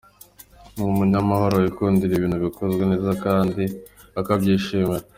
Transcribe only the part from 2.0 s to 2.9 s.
ibintu bikozwe